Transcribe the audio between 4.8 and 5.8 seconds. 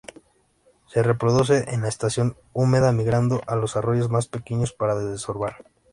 desovar.